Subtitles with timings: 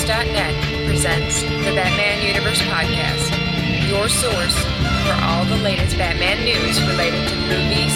[0.00, 4.56] BatmanUniverse.net presents the Batman Universe Podcast, your source
[5.04, 7.92] for all the latest Batman news related to movies,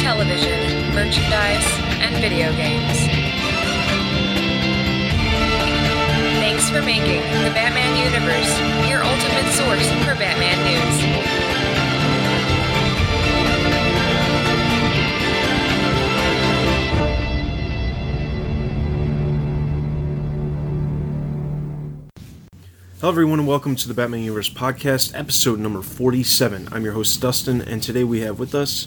[0.00, 0.58] television,
[0.94, 1.66] merchandise,
[2.00, 2.98] and video games.
[6.40, 11.53] Thanks for making the Batman Universe your ultimate source for Batman news.
[23.04, 26.70] Hello, everyone, and welcome to the Batman Universe Podcast, episode number 47.
[26.72, 28.86] I'm your host, Dustin, and today we have with us,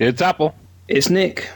[0.00, 0.56] It's Apple.
[0.88, 1.48] It's Nick.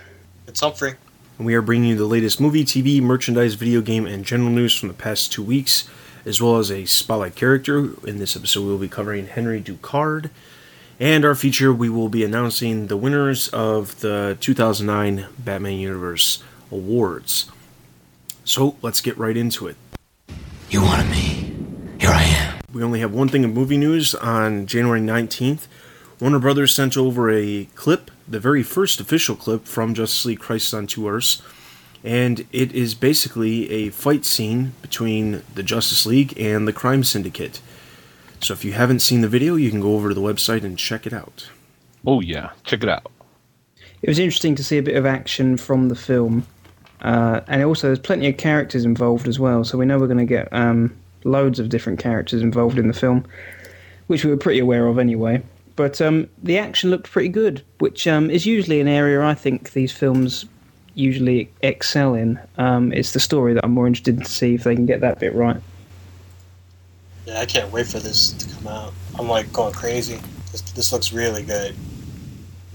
[0.46, 0.94] It's Humphrey.
[1.36, 4.72] and we are bringing you the latest movie, TV, merchandise, video game, and general news
[4.78, 5.88] from the past two weeks,
[6.24, 7.90] as well as a spotlight character.
[8.06, 10.30] In this episode, we will be covering Henri Ducard,
[11.00, 17.50] and our feature, we will be announcing the winners of the 2009 Batman Universe Awards.
[18.44, 19.74] So, let's get right into it.
[20.70, 21.45] You wanted me.
[22.06, 22.60] Here I am.
[22.72, 25.66] We only have one thing of movie news on January 19th.
[26.20, 30.72] Warner Brothers sent over a clip, the very first official clip from Justice League Crisis
[30.72, 31.42] on Two Earths,
[32.04, 37.60] and it is basically a fight scene between the Justice League and the Crime Syndicate.
[38.40, 40.78] So if you haven't seen the video, you can go over to the website and
[40.78, 41.48] check it out.
[42.06, 43.10] Oh yeah, check it out.
[44.02, 46.46] It was interesting to see a bit of action from the film,
[47.00, 49.64] uh, and also there's plenty of characters involved as well.
[49.64, 50.96] So we know we're going to get um,
[51.26, 53.26] loads of different characters involved in the film,
[54.06, 55.42] which we were pretty aware of anyway.
[55.76, 59.72] But um, the action looked pretty good, which um, is usually an area I think
[59.72, 60.46] these films
[60.94, 62.40] usually excel in.
[62.56, 65.20] Um, it's the story that I'm more interested to see if they can get that
[65.20, 65.60] bit right.
[67.26, 68.94] Yeah, I can't wait for this to come out.
[69.18, 70.18] I'm like going crazy.
[70.52, 71.76] This, this looks really good.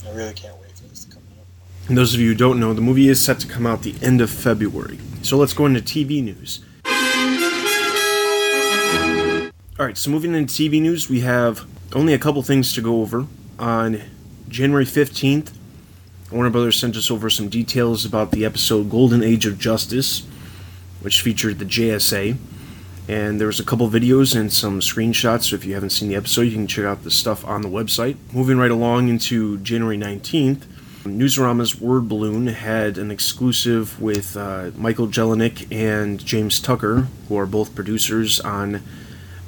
[0.07, 1.45] I really can't wait for this to come out.
[1.87, 3.95] And those of you who don't know, the movie is set to come out the
[4.01, 4.99] end of February.
[5.23, 6.63] So let's go into TV news.
[9.81, 13.01] All right, so moving into TV news, we have only a couple things to go
[13.01, 13.25] over.
[13.57, 13.99] On
[14.47, 15.51] January 15th,
[16.31, 20.21] Warner Brothers sent us over some details about the episode Golden Age of Justice,
[20.99, 22.37] which featured the JSA.
[23.07, 26.15] And there was a couple videos and some screenshots, so if you haven't seen the
[26.15, 28.17] episode, you can check out the stuff on the website.
[28.31, 30.61] Moving right along into January 19th,
[31.05, 37.47] Newsarama's Word Balloon had an exclusive with uh, Michael Jelenic and James Tucker, who are
[37.47, 38.83] both producers on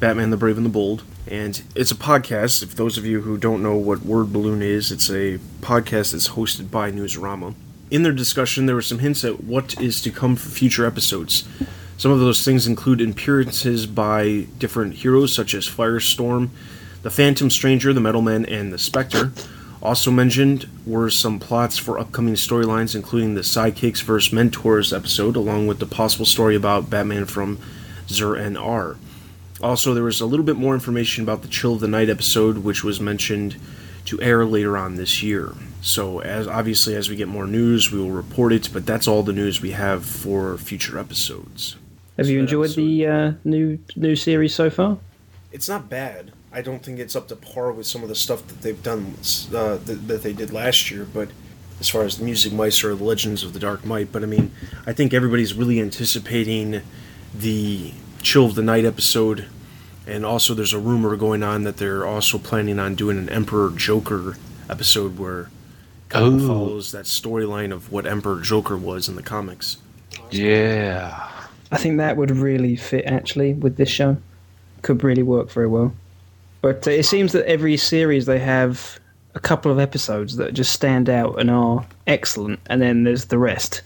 [0.03, 1.01] Batman the Brave and the Bold.
[1.27, 2.61] And it's a podcast.
[2.61, 6.31] If those of you who don't know what Word Balloon is, it's a podcast that's
[6.31, 7.55] hosted by Newsarama.
[7.89, 11.47] In their discussion, there were some hints at what is to come for future episodes.
[11.97, 16.49] Some of those things include appearances by different heroes such as Firestorm,
[17.01, 19.31] the Phantom Stranger, the Metal Man, and the Spectre.
[19.81, 24.33] Also mentioned were some plots for upcoming storylines, including the Sidekicks vs.
[24.33, 27.57] Mentors episode, along with the possible story about Batman from
[28.09, 28.97] Zur-En-Arrh
[29.63, 32.59] Also, there was a little bit more information about the Chill of the Night episode,
[32.59, 33.55] which was mentioned
[34.05, 35.53] to air later on this year.
[35.81, 38.69] So, as obviously as we get more news, we will report it.
[38.73, 41.77] But that's all the news we have for future episodes.
[42.17, 44.97] Have you enjoyed episode- the uh, new new series so far?
[45.53, 46.33] It's not bad.
[46.51, 49.15] I don't think it's up to par with some of the stuff that they've done
[49.55, 51.07] uh, that, that they did last year.
[51.11, 51.29] But
[51.79, 54.25] as far as the Music Meister or the Legends of the Dark Mite, but I
[54.25, 54.51] mean,
[54.85, 56.81] I think everybody's really anticipating
[57.33, 59.45] the Chill of the Night episode,
[60.07, 63.69] and also there's a rumor going on that they're also planning on doing an Emperor
[63.69, 64.37] Joker
[64.69, 65.49] episode where
[66.09, 69.77] kind of follows that storyline of what Emperor Joker was in the comics.
[70.31, 71.29] Yeah.
[71.71, 74.17] I think that would really fit actually with this show.
[74.83, 75.93] Could really work very well.
[76.61, 78.99] But uh, it seems that every series they have
[79.35, 83.37] a couple of episodes that just stand out and are excellent, and then there's the
[83.37, 83.81] rest,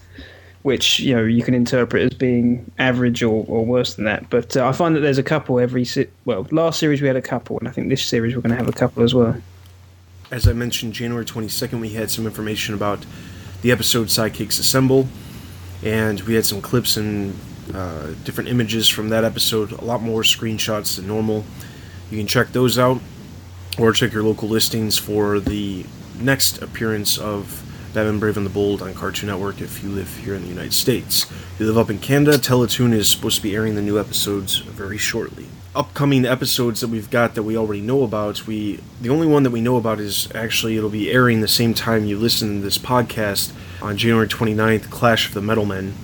[0.62, 4.28] which you know you can interpret as being average or, or worse than that.
[4.30, 5.86] But uh, I find that there's a couple every
[6.24, 8.56] well last series we had a couple, and I think this series we're going to
[8.56, 9.36] have a couple as well.
[10.30, 13.04] as I mentioned, January 22nd, we had some information about
[13.62, 15.08] the episode Sidekicks Assemble,
[15.82, 17.38] and we had some clips and
[17.74, 21.44] uh, different images from that episode, a lot more screenshots than normal.
[22.10, 23.00] You can check those out,
[23.78, 25.84] or check your local listings for the
[26.18, 30.34] next appearance of Batman Brave and the Bold on Cartoon Network if you live here
[30.34, 31.24] in the United States.
[31.24, 34.58] If you live up in Canada, Teletoon is supposed to be airing the new episodes
[34.58, 35.46] very shortly.
[35.74, 39.50] Upcoming episodes that we've got that we already know about, we the only one that
[39.50, 42.78] we know about is actually it'll be airing the same time you listen to this
[42.78, 45.94] podcast on January 29th, Clash of the Metal Men,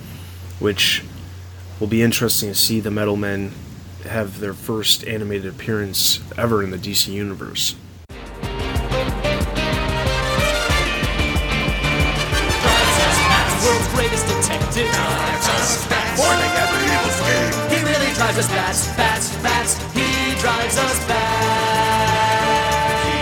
[0.59, 1.03] which
[1.79, 3.51] will be interesting to see the Metal Men
[4.05, 7.75] have their first animated appearance ever in the DC universe.
[14.75, 16.17] Greatest detective.
[16.17, 17.51] Born against the evil scheme.
[17.71, 19.75] He really drives us bats, bats, bats.
[19.93, 22.35] He drives us bats.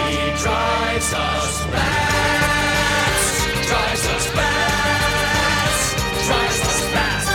[0.10, 3.46] He drives us bats.
[3.68, 5.94] Drives us bats.
[6.28, 7.30] Drives us bats.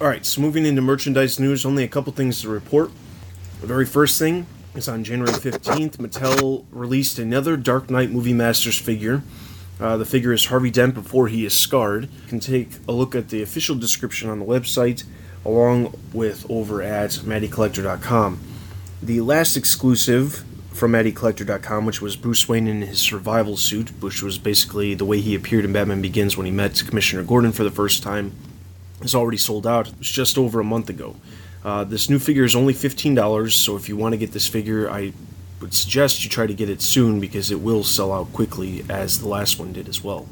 [0.00, 2.90] All right, so moving into merchandise news, only a couple things to report.
[3.60, 8.78] The very first thing is on January 15th, Mattel released another Dark Knight Movie Masters
[8.78, 9.22] figure.
[9.82, 12.04] Uh, the figure is Harvey Dent before he is scarred.
[12.04, 15.02] You can take a look at the official description on the website,
[15.44, 18.40] along with over at MattyCollector.com.
[19.02, 24.38] The last exclusive from MattyCollector.com, which was Bruce Wayne in his survival suit, which was
[24.38, 27.70] basically the way he appeared in Batman Begins when he met Commissioner Gordon for the
[27.70, 28.32] first time,
[29.02, 29.88] is already sold out.
[29.88, 31.16] It was just over a month ago.
[31.64, 34.88] Uh, this new figure is only $15, so if you want to get this figure,
[34.88, 35.12] I
[35.62, 39.20] would suggest you try to get it soon because it will sell out quickly, as
[39.20, 40.28] the last one did as well.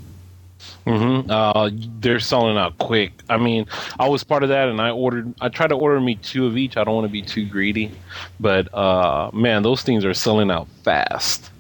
[0.87, 1.31] Mm-hmm.
[1.31, 3.12] Uh, they're selling out quick.
[3.29, 3.67] I mean,
[3.99, 5.35] I was part of that, and I ordered.
[5.41, 6.77] I tried to order me two of each.
[6.77, 7.93] I don't want to be too greedy,
[8.38, 11.50] but uh, man, those things are selling out fast.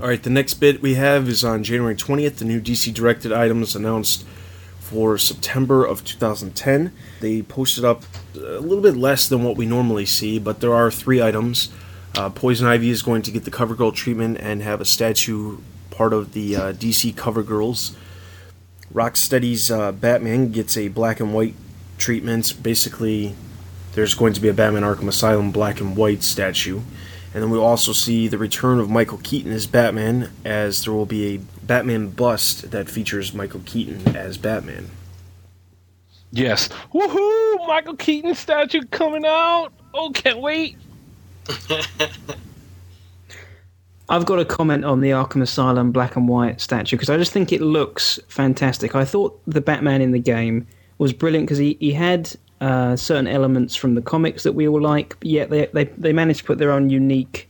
[0.00, 2.36] All right, the next bit we have is on January 20th.
[2.36, 4.24] The new DC directed items announced
[4.78, 6.92] for September of 2010.
[7.20, 8.04] They posted up
[8.34, 11.70] a little bit less than what we normally see, but there are three items.
[12.16, 15.58] Uh, Poison Ivy is going to get the CoverGirl treatment and have a statue
[15.90, 17.94] part of the uh, DC CoverGirls.
[18.92, 21.54] Rocksteady's uh, Batman gets a black and white
[21.98, 22.60] treatment.
[22.62, 23.34] Basically,
[23.94, 26.80] there's going to be a Batman Arkham Asylum black and white statue.
[27.32, 31.06] And then we'll also see the return of Michael Keaton as Batman, as there will
[31.06, 34.90] be a Batman bust that features Michael Keaton as Batman.
[36.32, 37.68] Yes, woohoo!
[37.68, 39.68] Michael Keaton statue coming out.
[39.94, 40.76] Oh, can't wait.
[44.08, 47.32] I've got a comment on the Arkham Asylum black and white statue because I just
[47.32, 48.96] think it looks fantastic.
[48.96, 50.66] I thought the Batman in the game
[50.98, 54.80] was brilliant because he, he had uh, certain elements from the comics that we all
[54.80, 57.48] like, yet they, they, they managed to put their own unique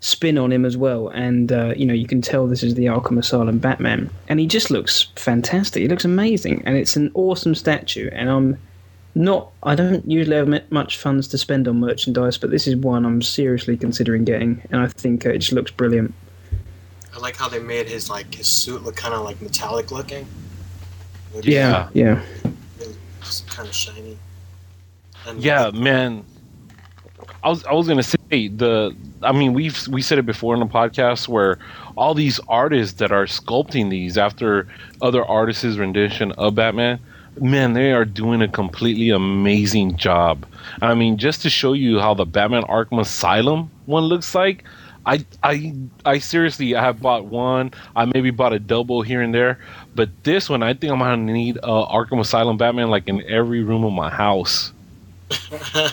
[0.00, 1.08] spin on him as well.
[1.08, 4.10] And, uh, you know, you can tell this is the Arkham Asylum Batman.
[4.28, 5.80] And he just looks fantastic.
[5.80, 6.62] He looks amazing.
[6.66, 8.10] And it's an awesome statue.
[8.12, 8.58] And I'm
[9.16, 13.06] not, I don't usually have much funds to spend on merchandise, but this is one
[13.06, 14.62] I'm seriously considering getting.
[14.70, 16.14] And I think uh, it just looks brilliant.
[17.14, 20.26] I like how they made his like his suit look kind of like metallic looking.
[21.34, 22.22] Like, Yeah, yeah.
[22.78, 24.18] really just kind of shiny.
[25.26, 26.24] And Yeah, man.
[27.42, 28.94] I was I was gonna say the.
[29.22, 31.58] I mean, we've we said it before in the podcast where
[31.96, 34.68] all these artists that are sculpting these after
[35.00, 37.00] other artists' rendition of Batman,
[37.40, 40.46] man, they are doing a completely amazing job.
[40.82, 44.64] I mean, just to show you how the Batman Arkham Asylum one looks like.
[45.06, 45.72] I, I
[46.04, 47.72] I seriously I have bought one.
[47.94, 49.60] I maybe bought a double here and there,
[49.94, 53.62] but this one I think I'm gonna need a Arkham Asylum Batman like in every
[53.62, 54.72] room of my house.
[55.30, 55.92] I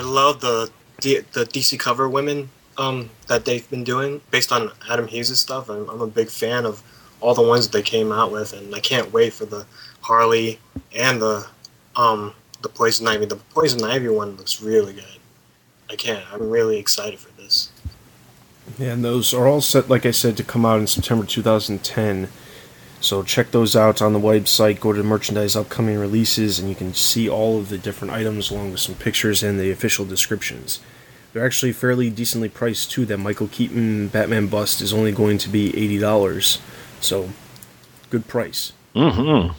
[0.00, 0.70] love the
[1.00, 5.68] the DC cover women um, that they've been doing based on Adam Hughes' stuff.
[5.68, 6.82] I'm, I'm a big fan of
[7.20, 9.66] all the ones that they came out with, and I can't wait for the
[10.00, 10.58] Harley
[10.94, 11.46] and the
[11.96, 13.26] um, the Poison Ivy.
[13.26, 15.04] The Poison Ivy one looks really good.
[15.90, 16.24] I can't.
[16.32, 17.70] I'm really excited for this.
[18.78, 22.28] And those are all set, like I said, to come out in September 2010.
[23.00, 24.80] So check those out on the website.
[24.80, 28.72] Go to merchandise upcoming releases, and you can see all of the different items along
[28.72, 30.80] with some pictures and the official descriptions.
[31.32, 33.04] They're actually fairly decently priced too.
[33.04, 36.58] That Michael Keaton Batman bust is only going to be eighty dollars,
[37.00, 37.28] so
[38.10, 38.72] good price.
[38.94, 39.52] Mm-hmm.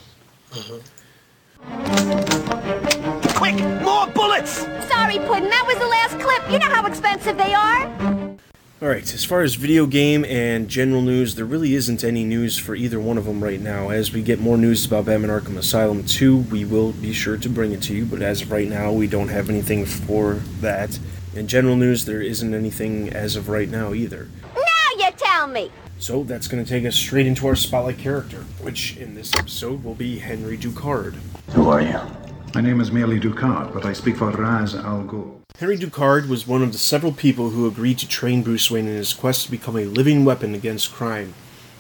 [3.38, 4.66] Quick, more bullets!
[4.88, 6.52] Sorry, Puddin', that was the last clip.
[6.52, 8.38] You know how expensive they are.
[8.80, 12.60] All right, as far as video game and general news, there really isn't any news
[12.60, 13.90] for either one of them right now.
[13.90, 17.50] As we get more news about Batman Arkham Asylum 2, we will be sure to
[17.50, 21.00] bring it to you, but as of right now, we don't have anything for that.
[21.36, 24.28] In general news, there isn't anything as of right now either.
[24.56, 25.72] Now you tell me.
[26.00, 29.84] So that's going to take us straight into our spotlight character, which in this episode
[29.84, 31.16] will be Henri Ducard.
[31.54, 32.00] Who are you?
[32.54, 35.42] My name is merely Ducard, but I speak for Ra's al Ghul.
[35.58, 38.96] Henry Ducard was one of the several people who agreed to train Bruce Wayne in
[38.96, 41.34] his quest to become a living weapon against crime.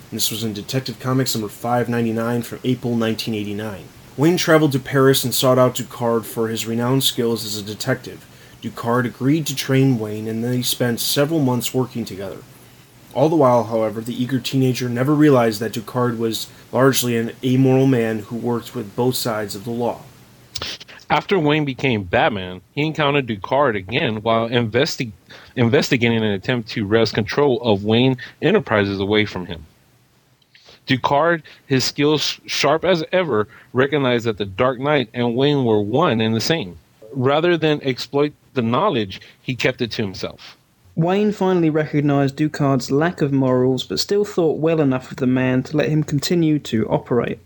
[0.09, 3.86] And this was in Detective Comics number 599 from April 1989.
[4.17, 8.25] Wayne traveled to Paris and sought out Ducard for his renowned skills as a detective.
[8.63, 12.39] Ducard agreed to train Wayne and they spent several months working together.
[13.17, 17.88] All the while, however, the eager teenager never realized that Ducard was largely an amoral
[17.88, 20.01] man who worked with both sides of the law.
[21.09, 25.13] After Wayne became Batman, he encountered Ducard again while investi-
[25.55, 29.65] investigating an attempt to wrest control of Wayne Enterprises away from him.
[30.86, 36.21] Ducard, his skills sharp as ever, recognized that the Dark Knight and Wayne were one
[36.21, 36.77] and the same.
[37.13, 40.55] Rather than exploit the knowledge, he kept it to himself.
[40.98, 45.62] Wayne finally recognized Ducard's lack of morals, but still thought well enough of the man
[45.62, 47.38] to let him continue to operate.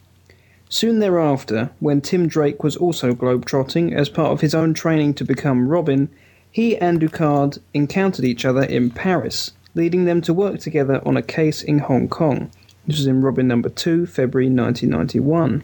[0.70, 5.26] Soon thereafter, when Tim Drake was also globetrotting as part of his own training to
[5.26, 6.08] become Robin,
[6.50, 11.22] he and Ducard encountered each other in Paris, leading them to work together on a
[11.22, 12.50] case in Hong Kong.
[12.88, 15.62] This was in Robin number 2, February 1991.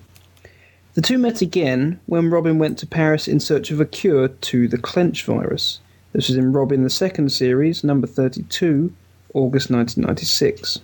[0.96, 4.67] The two met again when Robin went to Paris in search of a cure to
[4.67, 5.79] the clench virus.
[6.17, 8.91] This was in Robin the second series, number 32,
[9.36, 10.79] August 1996.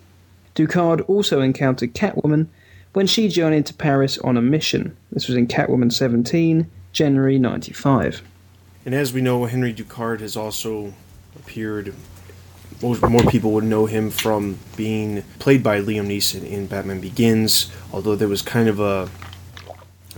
[0.54, 2.46] Ducard also encountered Catwoman
[2.94, 4.96] when she journeyed to Paris on a mission.
[5.12, 8.22] This was in Catwoman 17, January 95.
[8.86, 10.94] And as we know, Henri Ducard has also
[11.36, 11.96] appeared.
[12.84, 18.16] More people would know him from being played by Liam Neeson in Batman Begins, although
[18.16, 19.10] there was kind of a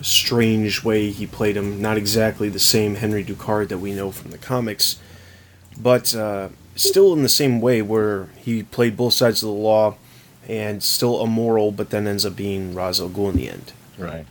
[0.02, 1.82] strange way he played him.
[1.82, 5.00] Not exactly the same Henri Ducard that we know from the comics,
[5.78, 9.96] but uh, still in the same way where he played both sides of the law
[10.48, 13.74] and still immoral, but then ends up being Ra's al Ghul in the end.
[13.98, 14.26] Right.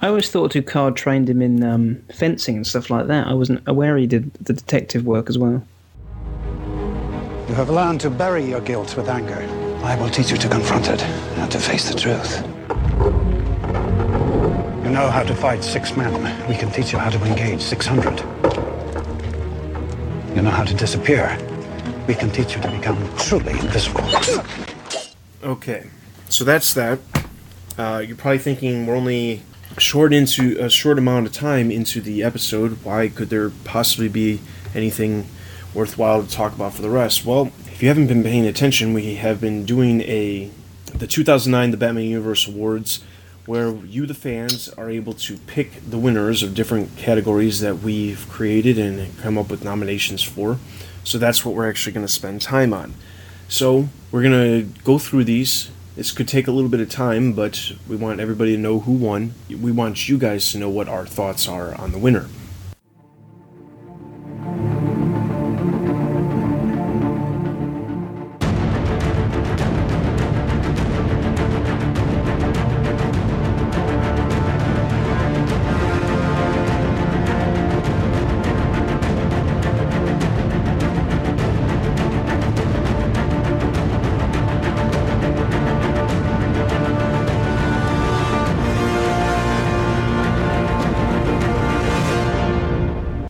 [0.00, 3.26] I always thought Ducard trained him in um, fencing and stuff like that.
[3.26, 5.66] I wasn't aware he did the detective work as well.
[7.48, 9.40] You have learned to bury your guilt with anger.
[9.84, 12.42] I will teach you to confront it and to face the truth.
[14.84, 16.12] You know how to fight six men.
[16.48, 18.20] We can teach you how to engage 600.
[20.36, 21.38] You know how to disappear.
[22.06, 24.04] We can teach you to become truly invisible.
[25.42, 25.88] Okay,
[26.28, 26.98] so that's that.
[27.78, 29.40] Uh, you're probably thinking we're only
[29.78, 32.84] short into a short amount of time into the episode.
[32.84, 34.42] Why could there possibly be
[34.74, 35.26] anything
[35.72, 37.24] worthwhile to talk about for the rest?
[37.24, 40.50] Well, if you haven't been paying attention, we have been doing a
[40.94, 43.02] the 2009 the Batman Universe Awards,
[43.46, 48.26] where you the fans are able to pick the winners of different categories that we've
[48.28, 50.58] created and come up with nominations for.
[51.04, 52.94] So that's what we're actually going to spend time on.
[53.48, 55.70] So we're gonna go through these.
[55.94, 58.92] This could take a little bit of time, but we want everybody to know who
[58.92, 59.34] won.
[59.48, 62.26] We want you guys to know what our thoughts are on the winner.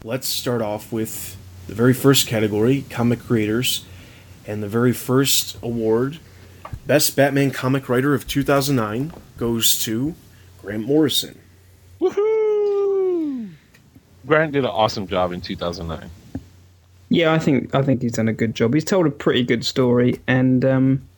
[0.06, 1.36] Let's start off with
[1.66, 3.84] the very first category, comic creators,
[4.46, 6.20] and the very first award,
[6.86, 10.14] Best Batman Comic Writer of 2009, goes to
[10.62, 11.40] Grant Morrison.
[12.00, 13.50] Woohoo!
[14.24, 16.08] Grant did an awesome job in 2009.
[17.08, 18.74] Yeah, I think I think he's done a good job.
[18.74, 21.08] He's told a pretty good story, and um,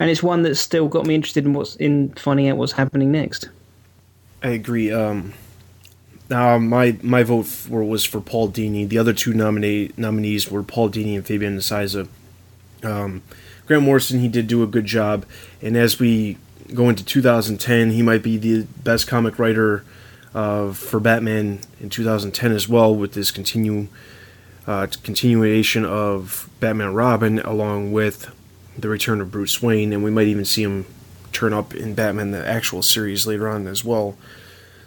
[0.00, 3.12] and it's one that's still got me interested in what's in finding out what's happening
[3.12, 3.50] next.
[4.42, 4.90] I agree.
[4.90, 5.32] Um,
[6.30, 8.88] uh, my my vote for, was for Paul Dini.
[8.88, 12.08] The other two nominate nominees were Paul Dini and Fabian Nicieza.
[12.82, 13.22] Um,
[13.66, 15.24] Grant Morrison, he did do a good job,
[15.60, 16.38] and as we
[16.74, 19.84] go into 2010, he might be the best comic writer
[20.34, 23.88] uh, for Batman in 2010 as well, with this continue
[24.66, 28.30] uh, continuation of Batman Robin, along with
[28.76, 30.86] the return of Bruce Wayne, and we might even see him
[31.32, 34.16] turn up in Batman the actual series later on as well.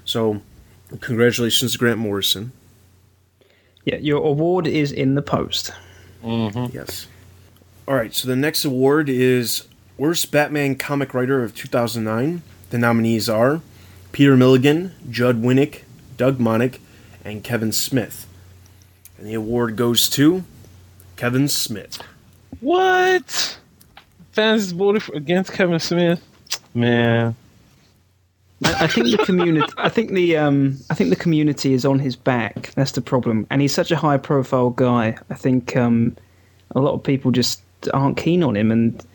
[0.06, 0.42] So,
[1.00, 2.52] congratulations, to Grant Morrison.
[3.86, 5.72] Yeah, your award is in the post.
[6.24, 6.76] Mm-hmm.
[6.76, 7.08] Yes.
[7.88, 9.68] All right, so the next award is
[9.98, 12.42] Worst Batman Comic Writer of 2009.
[12.70, 13.62] The nominees are
[14.12, 15.84] Peter Milligan, Judd Winick,
[16.18, 16.80] Doug Monick,
[17.24, 18.28] and Kevin Smith.
[19.18, 20.44] And the award goes to
[21.16, 22.02] Kevin Smith.
[22.60, 23.58] What?
[24.32, 26.22] Fans voted for, against Kevin Smith?
[26.74, 27.36] Man.
[28.64, 29.72] I, I think the community.
[29.78, 30.78] I think the um.
[30.90, 32.72] I think the community is on his back.
[32.76, 35.18] That's the problem, and he's such a high-profile guy.
[35.30, 36.16] I think um,
[36.76, 37.62] a lot of people just
[37.94, 39.06] aren't keen on him, and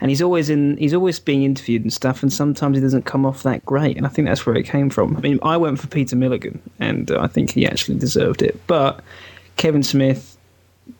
[0.00, 0.76] and he's always in.
[0.76, 3.96] He's always being interviewed and stuff, and sometimes he doesn't come off that great.
[3.96, 5.16] And I think that's where it came from.
[5.16, 8.60] I mean, I went for Peter Milligan, and uh, I think he actually deserved it.
[8.66, 9.02] But
[9.56, 10.36] Kevin Smith,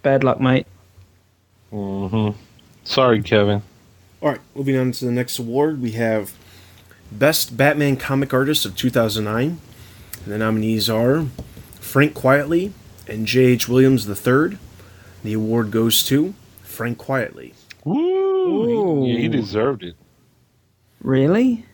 [0.03, 0.67] bad luck, mate.
[1.73, 2.39] Mm-hmm.
[2.85, 3.63] Sorry, Kevin.
[4.21, 6.33] All right, moving on to the next award, we have
[7.19, 9.59] Best Batman Comic Artist of 2009.
[10.25, 11.27] And the nominees are
[11.81, 12.73] Frank Quitely
[13.09, 13.69] and J.H.
[13.69, 14.59] Williams III.
[15.25, 17.55] The award goes to Frank Quitely.
[17.87, 19.05] Ooh.
[19.07, 19.95] Yeah, he deserved it.
[21.01, 21.67] Really?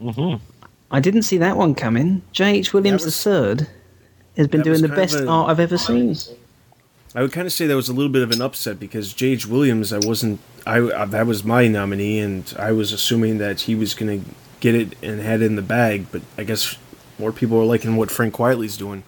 [0.00, 0.42] Mm-hmm.
[0.90, 2.22] I didn't see that one coming.
[2.32, 2.72] J.H.
[2.72, 3.66] Williams was- III
[4.36, 6.16] has been doing the best a- art I've ever seen.
[7.14, 9.46] I would kind of say that was a little bit of an upset because J.H.
[9.46, 13.74] Williams, I wasn't, I uh, that was my nominee, and I was assuming that he
[13.74, 14.30] was going to
[14.60, 16.06] get it and had it in the bag.
[16.10, 16.76] But I guess
[17.18, 19.02] more people are liking what Frank Quitely's doing.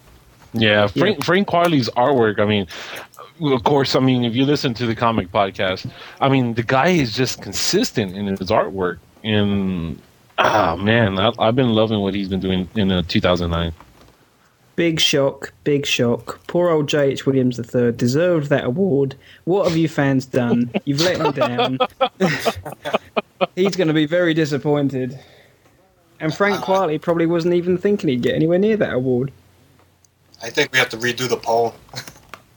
[0.53, 2.41] Yeah, Frank Frank Quitely's artwork.
[2.41, 2.67] I mean,
[3.41, 5.91] of course, I mean if you listen to the comic podcast,
[6.21, 8.99] I mean the guy is just consistent in his artwork.
[9.23, 10.01] And
[10.39, 13.73] ah man, I, I've been loving what he's been doing in uh, 2009.
[14.77, 16.41] Big shock, big shock.
[16.47, 17.27] Poor old J.H.
[17.27, 19.15] Williams III deserved that award.
[19.45, 20.71] What have you fans done?
[20.85, 21.79] You've let him down.
[23.57, 25.19] He's going to be very disappointed.
[26.21, 29.33] And Frank Quitely probably wasn't even thinking he'd get anywhere near that award.
[30.43, 31.75] I think we have to redo the poll.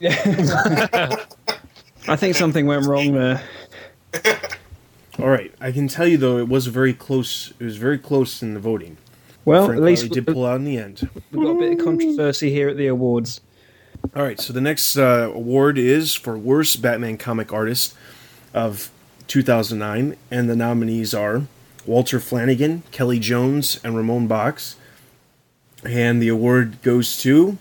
[2.08, 3.42] I think something went wrong there.
[5.18, 7.52] All right, I can tell you though, it was very close.
[7.58, 8.98] It was very close in the voting.
[9.44, 11.08] Well, Frank at least Quitely did pull out in the end.
[11.30, 13.40] we've got a bit of controversy here at the awards.
[14.14, 17.94] All right, so the next uh, award is for worst Batman comic artist
[18.52, 18.90] of
[19.28, 21.42] 2009, and the nominees are
[21.86, 24.76] Walter Flanagan, Kelly Jones, and Ramon Bachs.
[25.84, 27.58] And the award goes to.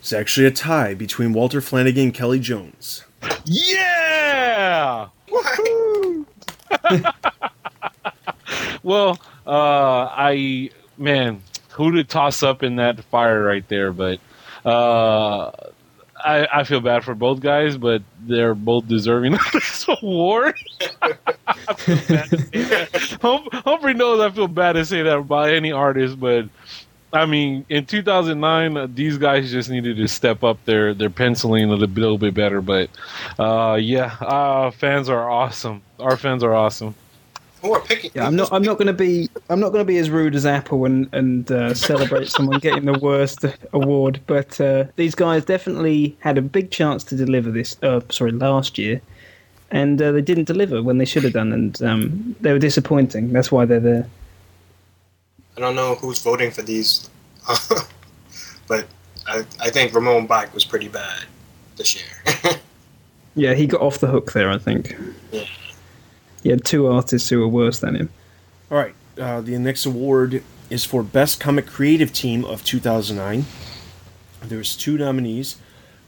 [0.00, 3.04] It's actually a tie between Walter Flanagan and Kelly Jones.
[3.44, 5.08] Yeah.
[8.82, 13.92] well, uh, I man, who to toss up in that fire right there?
[13.92, 14.20] But
[14.64, 15.50] uh,
[16.24, 20.54] I, I feel bad for both guys, but they're both deserving of this award.
[21.46, 23.18] I feel bad to say that.
[23.22, 26.48] Hum- Humphrey knows I feel bad to say that about any artist, but
[27.12, 31.64] I mean, in 2009, uh, these guys just needed to step up their their penciling
[31.64, 32.60] a little, bit- little bit better.
[32.60, 32.90] But
[33.38, 35.82] uh, yeah, uh, fans are awesome.
[35.98, 36.94] Our fans are awesome.
[37.62, 38.10] Who are picking?
[38.14, 38.52] Yeah, I'm not.
[38.52, 39.28] I'm not going to be.
[39.48, 42.84] I'm not going to be as rude as Apple and and uh, celebrate someone getting
[42.84, 44.20] the worst award.
[44.26, 47.76] But uh, these guys definitely had a big chance to deliver this.
[47.82, 49.00] Uh, sorry, last year,
[49.70, 53.32] and uh, they didn't deliver when they should have done, and um, they were disappointing.
[53.32, 54.08] That's why they're there.
[55.56, 57.10] I don't know who's voting for these,
[58.68, 58.86] but
[59.26, 61.24] I, I think Ramon Bachs was pretty bad
[61.76, 62.54] this year.
[63.34, 64.50] Yeah, he got off the hook there.
[64.50, 64.96] I think.
[65.30, 65.44] Yeah.
[66.48, 68.08] He had two artists who were worse than him.
[68.70, 73.44] All right, uh, the next award is for Best Comic Creative Team of 2009.
[74.40, 75.56] There's two nominees.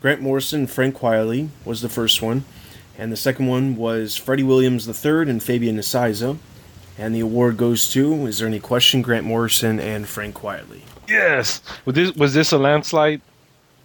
[0.01, 2.47] Grant Morrison and Frank Quitely was the first one,
[2.97, 6.39] and the second one was Freddie Williams III and Fabian Nicieza.
[6.97, 10.81] And the award goes to, is there any question, Grant Morrison and Frank Quitely?
[11.07, 11.61] Yes.
[11.85, 13.21] Was this was this a landslide?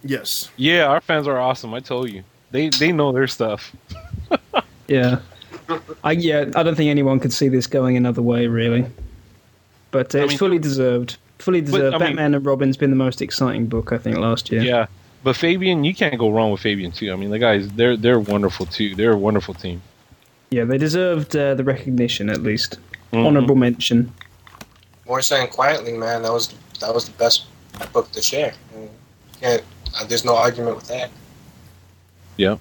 [0.02, 0.50] Yes.
[0.56, 1.74] Yeah, our fans are awesome.
[1.74, 2.24] I told you.
[2.50, 3.76] They they know their stuff.
[4.88, 5.20] Yeah.
[6.04, 8.86] I yeah, I don't think anyone could see this going another way, really.
[9.90, 11.16] But uh, I it's mean- fully deserved.
[11.38, 11.94] Fully deserved.
[11.94, 14.62] I mean- Batman and Robin's been the most exciting book I think last year.
[14.62, 14.86] Yeah.
[15.22, 17.12] But Fabian, you can't go wrong with Fabian too.
[17.12, 18.94] I mean, the guys, they're they're wonderful too.
[18.94, 19.82] They're a wonderful team.
[20.50, 22.78] Yeah, they deserved uh, the recognition at least.
[23.12, 23.26] Mhm.
[23.26, 24.12] Honorable mention.
[25.06, 27.46] Morrison Quitely, man, that was that was the best
[27.92, 28.52] book this year.
[28.74, 28.88] And,
[29.42, 29.58] Yeah,
[30.00, 31.10] uh, there's no argument with that.
[32.36, 32.56] Yeah.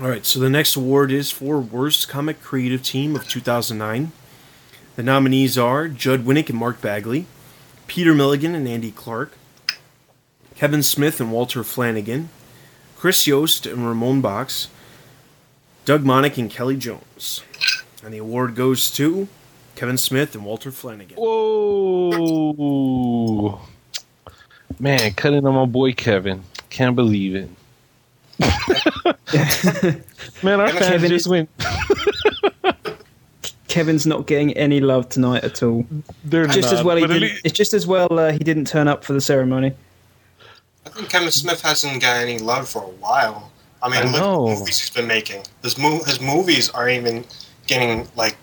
[0.00, 4.12] All right, so the next award is for Worst Comic Creative Team of 2009.
[4.94, 7.26] The nominees are Judd Winick and Mark Bagley,
[7.88, 9.32] Peter Milligan and Andy Clarke,
[10.54, 12.28] Kevin Smith and Walter Flanagan,
[12.96, 14.68] Chris Yost and Ramon Bachs,
[15.84, 17.42] Doug Monick and Kelly Jones.
[18.04, 19.26] And the award goes to
[19.74, 21.16] Kevin Smith and Walter Flanagan.
[21.16, 22.60] Whoa.
[24.78, 26.44] Man, cutting on my boy Kevin.
[26.70, 27.50] Can't believe it.
[30.42, 31.50] Man, our fans Kevin just is- went.
[33.68, 35.86] Kevin's not getting any love tonight at all.
[36.24, 37.20] They're just as well he didn't.
[37.22, 39.72] least- It's just as well uh, he didn't turn up for the ceremony.
[40.86, 43.50] I think Kevin Smith hasn't got any love for a while.
[43.82, 45.42] I mean, I look at the movies he's been making.
[45.62, 47.24] His mo- his movies aren't even
[47.66, 48.36] getting like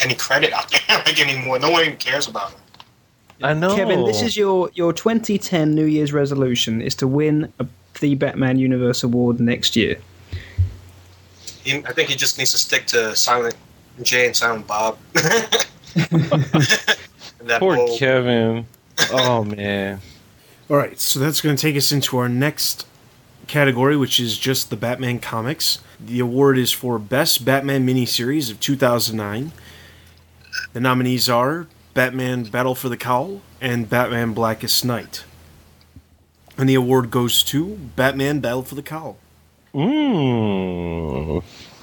[0.00, 1.58] any credit out there like anymore.
[1.58, 2.60] No one even cares about him.
[3.42, 3.74] I know.
[3.74, 7.66] Kevin, this is your your 2010 New Year's resolution is to win a,
[8.00, 9.98] the Batman Universe Award next year.
[11.64, 13.56] He, I think he just needs to stick to Silent
[14.02, 14.98] J and Silent Bob.
[15.12, 15.66] that
[17.58, 18.66] Poor whole- Kevin.
[19.12, 20.00] Oh man.
[20.70, 22.86] All right, so that's going to take us into our next
[23.46, 25.78] category, which is just the Batman comics.
[25.98, 29.52] The award is for Best Batman Miniseries of 2009.
[30.74, 35.24] The nominees are Batman Battle for the Cowl and Batman Blackest Night.
[36.58, 39.16] And the award goes to Batman Battle for the Cowl.
[39.74, 41.42] Mm.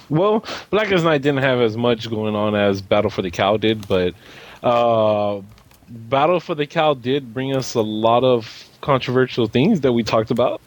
[0.09, 3.87] Well, Blackest Night didn't have as much going on as Battle for the Cowl did,
[3.87, 4.13] but
[4.61, 5.41] uh,
[5.89, 10.29] Battle for the Cowl did bring us a lot of controversial things that we talked
[10.29, 10.61] about.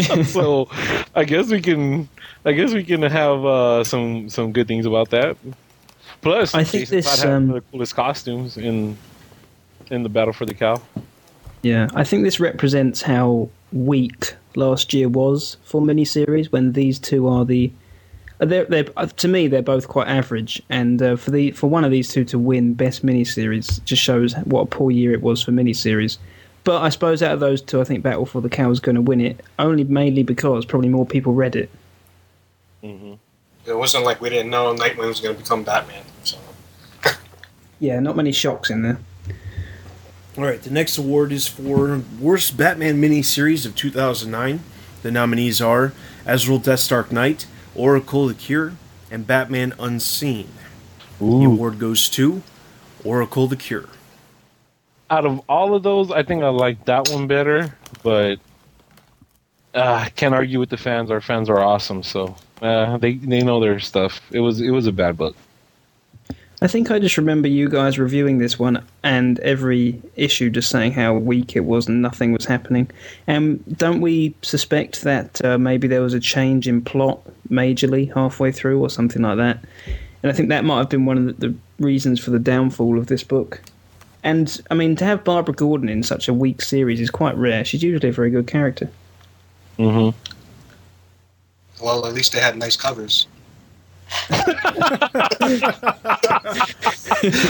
[0.24, 0.68] so
[1.14, 2.08] I guess we can
[2.44, 5.36] I guess we can have uh, some some good things about that.
[6.22, 8.96] Plus, I think Jason this, Todd had um, the coolest costumes in
[9.90, 10.82] in the Battle for the Cowl.
[11.66, 17.26] Yeah, I think this represents how weak last year was for miniseries when these two
[17.26, 17.72] are the.
[18.38, 21.84] They're, they're, uh, to me, they're both quite average, and uh, for the for one
[21.84, 25.42] of these two to win best miniseries just shows what a poor year it was
[25.42, 26.18] for miniseries.
[26.62, 28.94] But I suppose out of those two, I think Battle for the Cowl is going
[28.94, 31.68] to win it, only mainly because probably more people read it.
[33.66, 36.04] It wasn't like we didn't know Nightwing was going to become Batman.
[36.22, 36.38] So
[37.80, 38.98] Yeah, not many shocks in there.
[40.38, 44.60] All right, the next award is for Worst Batman Miniseries of 2009.
[45.02, 45.94] The nominees are
[46.26, 48.74] Azrael Death's Dark Knight, Oracle the Cure,
[49.10, 50.48] and Batman Unseen.
[51.18, 52.42] The award goes to
[53.02, 53.88] Oracle the Cure.
[55.08, 58.38] Out of all of those, I think I like that one better, but
[59.74, 61.10] uh, I can't argue with the fans.
[61.10, 64.20] Our fans are awesome, so uh, they they know their stuff.
[64.30, 65.34] It was it was a bad book.
[66.62, 70.92] I think I just remember you guys reviewing this one and every issue just saying
[70.92, 72.90] how weak it was and nothing was happening.
[73.26, 78.52] And don't we suspect that uh, maybe there was a change in plot majorly halfway
[78.52, 79.62] through or something like that?
[80.22, 82.98] And I think that might have been one of the, the reasons for the downfall
[82.98, 83.60] of this book.
[84.24, 87.66] And I mean, to have Barbara Gordon in such a weak series is quite rare.
[87.66, 88.90] She's usually a very good character.
[89.78, 90.16] Mm-hmm.
[91.84, 93.26] well, at least they had nice covers.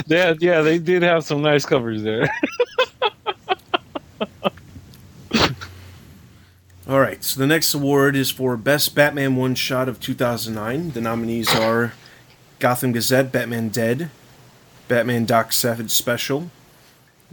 [0.06, 2.28] yeah, yeah, they did have some nice covers there.
[6.88, 10.92] All right, so the next award is for Best Batman One Shot of 2009.
[10.92, 11.94] The nominees are
[12.60, 14.08] Gotham Gazette Batman Dead,
[14.86, 16.50] Batman Doc Savage Special,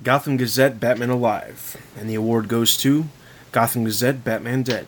[0.01, 3.05] Gotham Gazette Batman Alive, and the award goes to
[3.51, 4.87] Gotham Gazette Batman Dead.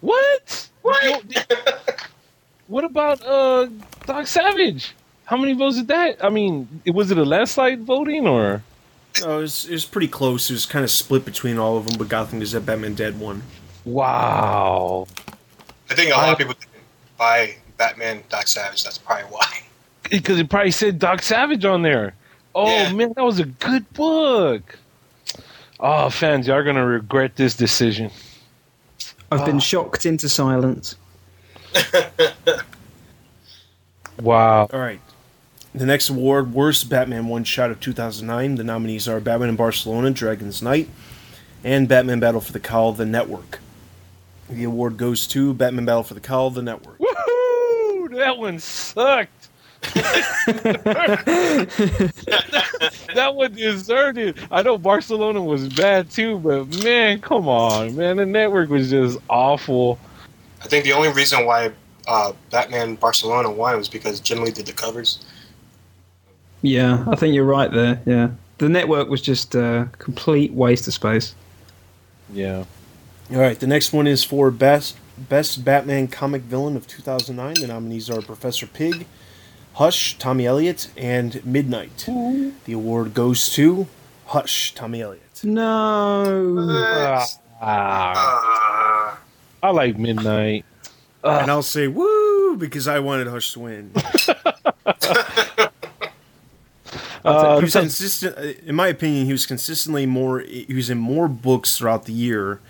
[0.00, 0.68] what?
[0.82, 1.22] What?
[2.72, 3.68] what about uh
[4.06, 4.94] Doc Savage?
[5.26, 6.24] How many votes did that?
[6.24, 8.62] I mean, was it a landslide voting or?
[9.22, 10.48] Oh, it was, it was pretty close.
[10.50, 13.42] It was kind of split between all of them, but Gotham Gazette Batman Dead won.
[13.84, 15.06] Wow.
[15.90, 16.72] I think a lot of people didn't
[17.18, 18.82] buy Batman Doc Savage.
[18.84, 19.62] That's probably why.
[20.10, 22.14] Because it probably said Doc Savage on there.
[22.54, 22.92] Oh Yeah.
[22.92, 24.78] man, that was a good book.
[25.78, 28.10] Oh, fans, y'all are gonna regret this decision.
[29.30, 30.96] I've been shocked into silence.
[34.20, 34.68] Wow.
[34.72, 35.00] All right.
[35.74, 38.56] The next award, Worst Batman One Shot of 2009.
[38.56, 40.88] The nominees are Batman in Barcelona, Dragon's Knight,
[41.64, 43.58] and Batman Battle for the Cowl, The Network.
[44.50, 46.98] The award goes to Batman Battle for the Cowl, The Network.
[46.98, 48.16] Woohoo!
[48.16, 49.48] That one sucked.
[53.14, 54.36] that one deserved it.
[54.50, 59.18] I know Barcelona was bad too, but man, come on, man, the network was just
[59.28, 59.98] awful.
[60.62, 61.72] I think the only reason why
[62.06, 65.24] uh, Batman Barcelona won was because Jim Lee did the covers.
[66.62, 68.00] Yeah, I think you're right there.
[68.06, 71.34] Yeah, the network was just a complete waste of space.
[72.32, 72.64] Yeah.
[73.30, 73.58] All right.
[73.58, 77.54] The next one is for Best Best Batman Comic Villain of 2009.
[77.54, 79.06] The nominees are Professor Pig,
[79.74, 82.04] Hush, Tommy Elliott, and Midnight.
[82.06, 83.86] The award goes to
[84.26, 85.42] Hush, Tommy Elliott.
[85.44, 86.68] No.
[87.60, 88.61] Ah,
[89.62, 90.64] I like Midnight.
[91.22, 93.92] and I'll say woo because I wanted Hush to win.
[97.24, 98.36] Uh, he was consistent.
[98.66, 100.40] In my opinion, he was consistently more.
[100.40, 102.60] He was in more books throughout the year,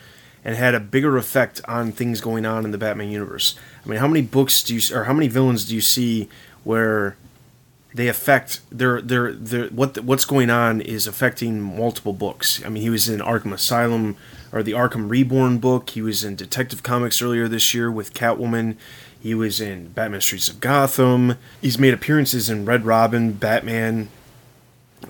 [0.45, 3.55] and had a bigger effect on things going on in the Batman universe.
[3.85, 6.29] I mean, how many books do you, or how many villains do you see
[6.65, 7.17] where
[7.95, 12.63] they affect their their their what what's going on is affecting multiple books?
[12.63, 14.17] I mean, he was in Arkham Asylum
[14.53, 15.91] or the Arkham Reborn book.
[15.91, 18.77] He was in Detective Comics earlier this year with Catwoman.
[19.19, 21.37] He was in Batman Streets of Gotham.
[21.61, 24.09] He's made appearances in Red Robin, Batman,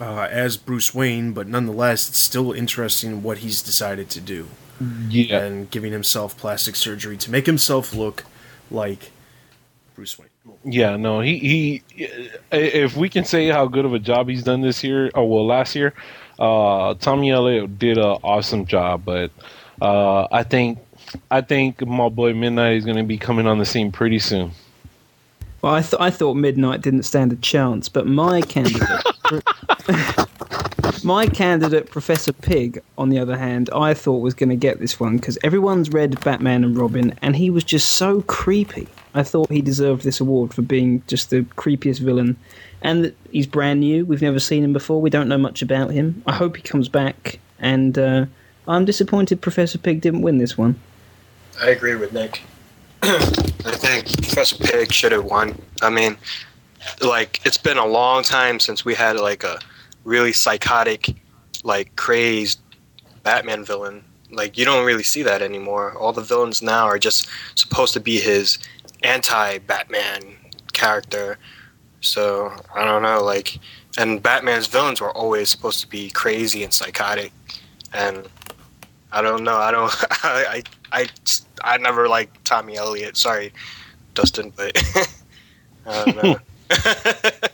[0.01, 4.49] uh, as Bruce Wayne, but nonetheless, it's still interesting what he's decided to do
[5.09, 5.39] yeah.
[5.39, 8.25] and giving himself plastic surgery to make himself look
[8.71, 9.13] like
[9.95, 10.29] Bruce Wayne.
[10.65, 11.83] Yeah, no, he he.
[12.51, 15.47] If we can say how good of a job he's done this year, or well,
[15.47, 15.95] last year,
[16.39, 19.05] uh, Tommy Elliott did an awesome job.
[19.05, 19.31] But
[19.81, 20.79] uh, I think
[21.31, 24.53] I think my boy Midnight is going to be coming on the scene pretty soon.
[25.63, 28.83] Well, I, th- I thought Midnight didn't stand a chance, but my candidate,
[31.05, 35.01] My candidate, Professor Pig, on the other hand, I thought was going to get this
[35.01, 38.87] one because everyone's read Batman and Robin, and he was just so creepy.
[39.15, 42.37] I thought he deserved this award for being just the creepiest villain.
[42.81, 44.05] And he's brand new.
[44.05, 45.01] We've never seen him before.
[45.01, 46.23] We don't know much about him.
[46.27, 47.39] I hope he comes back.
[47.59, 48.27] And uh,
[48.67, 50.81] I'm disappointed Professor Pig didn't win this one.
[51.61, 52.43] I agree with Nick.
[53.03, 53.19] I
[53.77, 55.61] think Professor Pig should have won.
[55.83, 56.17] I mean,
[57.01, 59.59] like it's been a long time since we had like a
[60.05, 61.15] really psychotic,
[61.65, 62.61] like crazed
[63.23, 64.05] Batman villain.
[64.31, 65.97] Like you don't really see that anymore.
[65.99, 68.59] All the villains now are just supposed to be his
[69.03, 70.37] anti-Batman
[70.73, 71.39] character.
[72.01, 73.59] So I don't know, like,
[73.99, 77.33] and Batman's villains were always supposed to be crazy and psychotic,
[77.93, 78.29] and
[79.13, 79.57] I don't know.
[79.57, 79.93] I don't.
[80.25, 81.09] I I I,
[81.63, 83.17] I never liked Tommy Elliott.
[83.17, 83.53] Sorry,
[84.15, 84.77] Dustin, but
[85.87, 86.39] I don't know.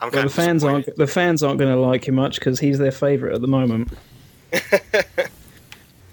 [0.00, 2.78] I'm Well, the fans aren't the fans aren't going to like him much because he's
[2.78, 3.90] their favorite at the moment.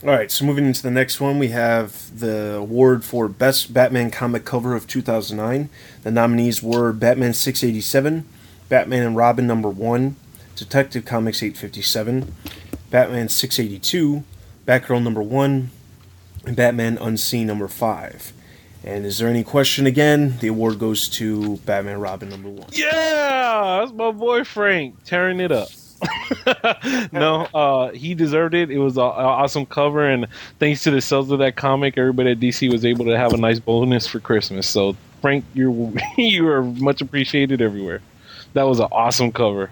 [0.06, 4.12] All right, so moving into the next one, we have the award for Best Batman
[4.12, 5.68] Comic Cover of 2009.
[6.04, 8.24] The nominees were Batman 687,
[8.70, 10.16] Batman and Robin number 1,
[10.56, 12.36] Detective Comics 857,
[12.92, 14.24] Batman 682,
[14.68, 15.72] Batgirl number 1,
[16.46, 18.32] and Batman Unseen number 5.
[18.84, 20.38] And is there any question again?
[20.38, 22.68] The award goes to Batman Robin number 1.
[22.74, 25.70] Yeah, that's my boy Frank tearing it up.
[27.12, 28.70] no, uh, he deserved it.
[28.70, 30.28] It was an awesome cover, and
[30.60, 33.38] thanks to the sales of that comic, everybody at DC was able to have a
[33.38, 34.68] nice bonus for Christmas.
[34.68, 38.02] So, Frank, you're you are much appreciated everywhere.
[38.54, 39.72] That was an awesome cover.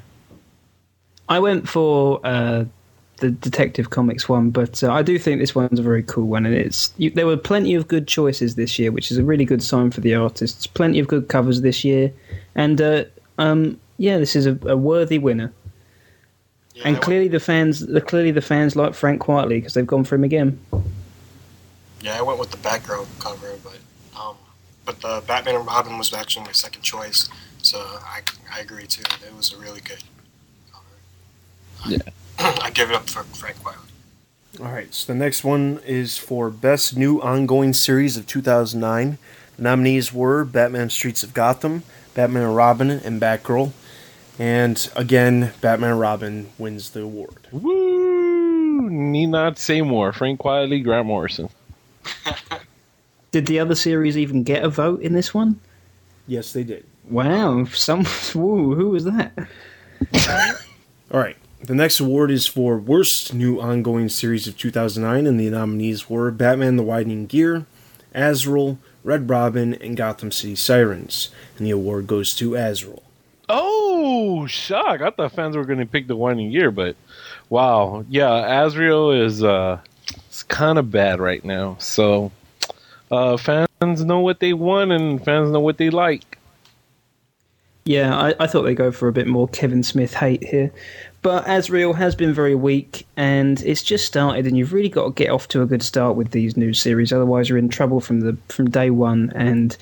[1.30, 2.66] I went for uh,
[3.18, 6.46] the Detective Comics one, but uh, I do think this one's a very cool one,
[6.46, 9.46] and it's you, there were plenty of good choices this year, which is a really
[9.46, 10.68] good sign for the artists.
[10.68, 12.12] Plenty of good covers this year,
[12.56, 13.06] and uh,
[13.38, 15.54] um, yeah, this is a, a worthy winner.
[16.84, 20.16] And clearly, the fans, the clearly the fans like Frank Quitely because they've gone for
[20.16, 20.60] him again.
[22.02, 23.80] Yeah, I went with the Batgirl cover, but
[24.20, 24.36] um,
[24.86, 27.30] but the Batman and Robin was actually my second choice,
[27.62, 29.04] so I I agree too.
[29.26, 30.04] It was a really good
[30.72, 31.94] cover.
[31.94, 32.58] Yeah.
[32.62, 33.80] I give it up for Frank Wilder.
[34.60, 39.18] All right, so the next one is for Best New Ongoing Series of 2009.
[39.56, 41.84] The nominees were Batman Streets of Gotham,
[42.14, 43.72] Batman and Robin, and Batgirl.
[44.40, 47.48] And again, Batman and Robin wins the award.
[47.52, 48.90] Woo!
[48.90, 50.12] Need not say more.
[50.12, 51.50] Frank Quitely, Grant Morrison.
[53.32, 55.60] Did the other series even get a vote in this one?
[56.28, 56.86] Yes, they did.
[57.10, 59.34] Wow, some woo, who was that?
[61.12, 65.50] All right, the next award is for Worst New Ongoing Series of 2009, and the
[65.50, 67.66] nominees were Batman the Widening Gyre,
[68.14, 71.30] Azrael, Red Robin, and Gotham City Sirens.
[71.58, 73.04] And the award goes to Azrael.
[73.50, 75.02] Oh, shock!
[75.02, 76.96] I thought fans were going to pick the winding year, but
[77.50, 79.80] wow, yeah, Azrael is uh,
[80.28, 81.76] it's kind of bad right now.
[81.80, 82.32] So
[83.12, 86.38] uh, fans know what they want, and fans know what they like.
[87.86, 90.72] Yeah, I, I thought they'd go for a bit more Kevin Smith hate here.
[91.22, 95.12] But Azrael has been very weak, and it's just started, and you've really got to
[95.12, 97.12] get off to a good start with these new series.
[97.12, 99.32] Otherwise, you're in trouble from the from day one.
[99.36, 99.76] And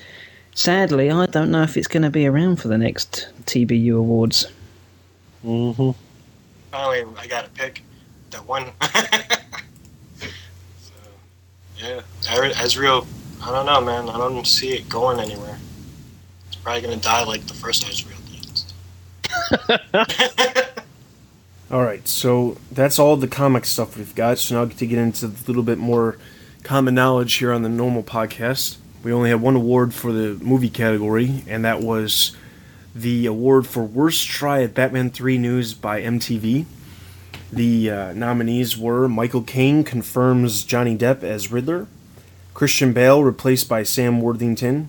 [0.54, 4.46] sadly, I don't know if it's going to be around for the next TBU awards.
[5.44, 5.90] Mm-hmm.
[6.70, 7.82] Finally, I got to pick
[8.30, 8.70] the one.
[10.78, 10.94] so,
[11.78, 12.02] yeah,
[12.62, 13.06] Azrael.
[13.42, 14.08] I don't know, man.
[14.08, 15.58] I don't see it going anywhere.
[16.46, 18.18] It's probably gonna die like the first Azrael
[19.92, 20.68] did.
[21.70, 24.38] All right, so that's all the comic stuff we've got.
[24.38, 26.18] So now I get to get into a little bit more
[26.62, 28.76] common knowledge here on the normal podcast.
[29.02, 32.36] We only had one award for the movie category, and that was
[32.94, 36.66] the award for Worst Try at Batman 3 News by MTV.
[37.52, 41.86] The uh, nominees were Michael Caine confirms Johnny Depp as Riddler,
[42.54, 44.88] Christian Bale replaced by Sam Worthington,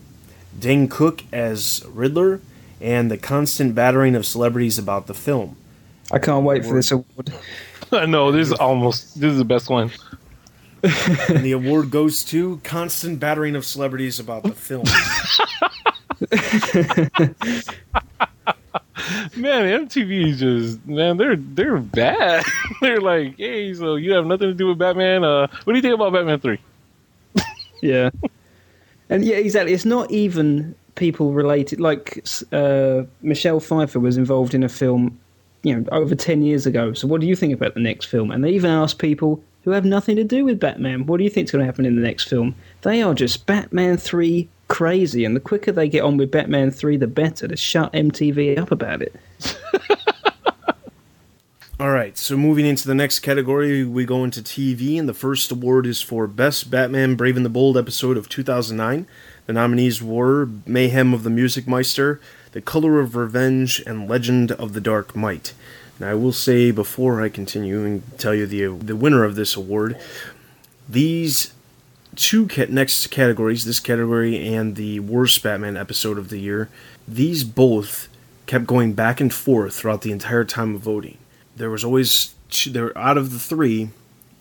[0.58, 2.39] Dane Cook as Riddler,
[2.80, 5.56] and the constant battering of celebrities about the film.
[6.12, 7.34] I can't wait for this award.
[7.91, 9.91] I know this is almost this is the best one.
[11.30, 14.84] and the award goes to constant battering of celebrities about the film.
[19.38, 22.43] man, MTV is just man, they're they're bad.
[22.82, 25.24] they're like, hey, so you have nothing to do with Batman.
[25.24, 26.60] Uh, what do you think about Batman Three?
[27.82, 28.10] yeah,
[29.10, 29.72] and yeah, exactly.
[29.72, 31.80] It's not even people related.
[31.80, 35.17] Like uh, Michelle Pfeiffer was involved in a film,
[35.62, 36.91] you know, over ten years ago.
[36.91, 38.32] So, what do you think about the next film?
[38.32, 41.30] And they even asked people who have nothing to do with Batman, what do you
[41.30, 42.56] think's going to happen in the next film?
[42.82, 46.97] They are just Batman Three crazy, and the quicker they get on with Batman 3,
[46.97, 49.15] the better to shut MTV up about it.
[51.80, 55.52] All right, so moving into the next category, we go into TV, and the first
[55.52, 59.06] award is for Best Batman Brave and the Bold episode of 2009.
[59.45, 62.21] The nominees were Mayhem of the Music Meister,
[62.54, 65.54] The Color of Revenge, and Legend of the Dark Mite.
[66.01, 69.97] I will say before I continue and tell you the the winner of this award,
[70.89, 71.53] these
[72.15, 76.69] two ca- next categories, this category and the worst Batman episode of the year,
[77.08, 78.08] these both
[78.45, 81.17] kept going back and forth throughout the entire time of voting.
[81.56, 83.89] There was always two, there out of the three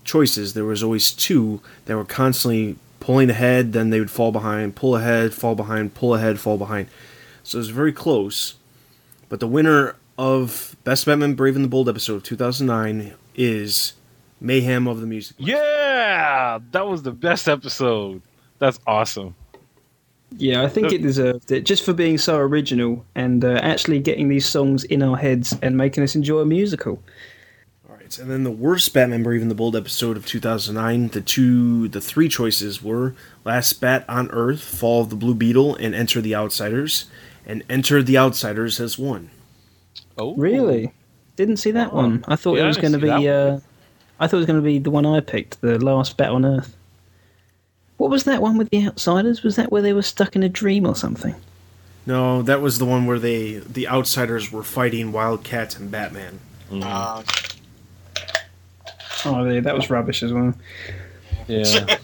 [0.05, 4.75] choices, there was always two that were constantly pulling ahead, then they would fall behind,
[4.75, 6.89] pull ahead, fall behind, pull ahead, fall behind.
[7.43, 8.55] So it was very close.
[9.29, 13.95] But the winner of Best Batman Brave and the Bold episode of 2009 is
[14.41, 15.35] Mayhem of the Music.
[15.41, 18.23] Yeah, that was the best episode.
[18.61, 19.35] That's awesome.
[20.37, 24.29] Yeah, I think it deserved it just for being so original and uh, actually getting
[24.29, 27.03] these songs in our heads and making us enjoy a musical.
[27.91, 31.21] All right, and then the worst Batman Brave and the Bold episode of 2009, the
[31.21, 35.97] two, the three choices were Last Bat on Earth, Fall of the Blue Beetle, and
[35.97, 37.07] Enter the Outsiders.
[37.45, 39.31] And Enter the Outsiders has won.
[40.19, 40.93] Oh, Really?
[41.37, 42.25] Didn't see that one.
[42.29, 43.29] I thought Yeah, it was going to be.
[43.29, 43.59] Uh,
[44.21, 46.45] I thought it was going to be the one I picked, the last Bat on
[46.45, 46.77] Earth.
[47.97, 49.43] What was that one with the outsiders?
[49.43, 51.35] Was that where they were stuck in a dream or something?
[52.05, 56.41] No, that was the one where they, the Outsiders were fighting Wildcat and Batman.
[56.71, 57.23] Uh,
[59.25, 60.53] Oh, yeah, that was rubbish as well.
[61.47, 61.65] Yeah.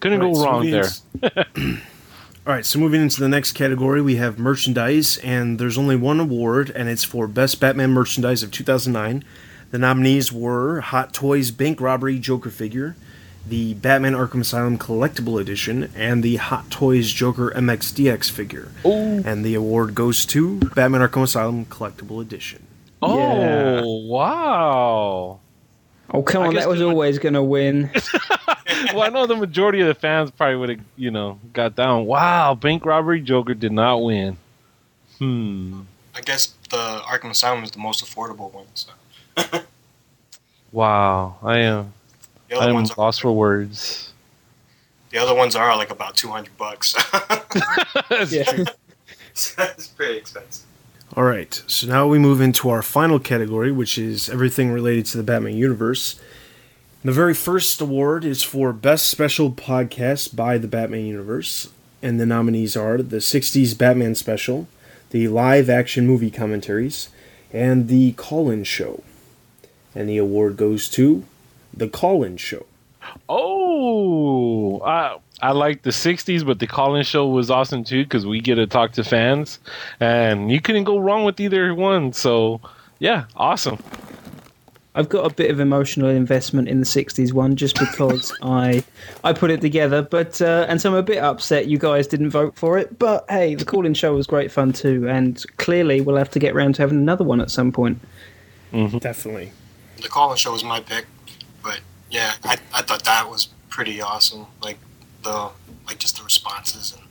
[0.00, 0.84] Couldn't All right, go wrong moving
[1.34, 1.46] there.
[2.44, 5.96] in- All right, so moving into the next category, we have merchandise, and there's only
[5.96, 9.24] one award, and it's for Best Batman Merchandise of 2009.
[9.70, 12.96] The nominees were Hot Toys Bank Robbery Joker figure,
[13.46, 18.68] the Batman Arkham Asylum Collectible Edition, and the Hot Toys Joker MXDX figure.
[18.84, 22.66] And the award goes to Batman Arkham Asylum Collectible Edition.
[23.00, 23.82] Oh, Yeah.
[23.84, 25.40] wow.
[26.12, 27.90] Oh, come I on, that was always going to win.
[28.94, 32.06] well, I know the majority of the fans probably would have, you know, got down.
[32.06, 34.36] Wow, Bank Robbery Joker did not win.
[35.18, 35.82] Hmm.
[36.14, 38.66] I guess the Arkham Asylum is the most affordable one.
[38.74, 38.90] So.
[40.72, 41.92] Wow, I am.
[42.48, 44.12] The I am ones, are, lost for words.
[45.10, 46.94] the other ones are like about two hundred bucks.
[48.08, 48.44] That's Yeah.
[48.44, 48.64] true.
[49.32, 50.64] it's pretty expensive.
[51.16, 55.16] All right, so now we move into our final category, which is everything related to
[55.16, 56.20] the Batman universe.
[57.02, 61.70] The very first award is for Best Special Podcast by the Batman Universe,
[62.02, 64.68] and the nominees are the 60s Batman Special,
[65.08, 67.08] the live action movie commentaries,
[67.54, 69.02] and the Call In Show.
[69.94, 71.24] And the award goes to
[71.72, 72.66] The Call In Show.
[73.30, 78.42] Oh, I I like the '60s, but the call-in show was awesome too because we
[78.42, 79.58] get to talk to fans,
[80.00, 82.12] and you couldn't go wrong with either one.
[82.12, 82.60] So,
[82.98, 83.78] yeah, awesome.
[84.94, 88.82] I've got a bit of emotional investment in the '60s one just because I
[89.22, 92.30] I put it together, but uh, and so I'm a bit upset you guys didn't
[92.30, 92.98] vote for it.
[92.98, 96.54] But hey, the call-in show was great fun too, and clearly we'll have to get
[96.54, 98.00] round to having another one at some point.
[98.72, 99.52] Definitely.
[100.00, 101.06] The Call-In Show was my pick,
[101.62, 104.46] but yeah, I, I thought that was pretty awesome.
[104.62, 104.78] Like
[105.22, 105.50] the
[105.86, 107.02] like just the responses and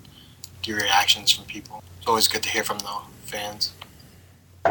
[0.65, 1.83] the reactions from people.
[1.97, 2.91] It's always good to hear from the
[3.25, 3.73] fans.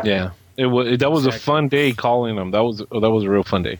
[0.02, 2.50] Yeah, it was that was a fun day calling them.
[2.50, 3.78] That was that was a real fun day.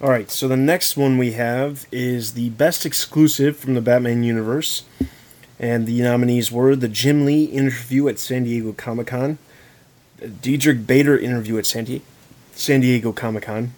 [0.00, 4.22] All right, so the next one we have is the best exclusive from the Batman
[4.22, 4.84] universe.
[5.58, 9.38] And the nominees were the Jim Lee interview at San Diego Comic Con,
[10.18, 12.02] the Diedrich Bader interview at San, Di-
[12.52, 13.72] San Diego Comic Con,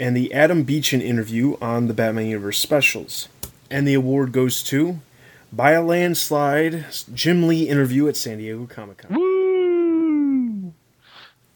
[0.00, 3.28] and the Adam Beechen interview on the Batman Universe specials.
[3.70, 4.98] And the award goes to,
[5.52, 9.35] by a landslide, Jim Lee interview at San Diego Comic Con.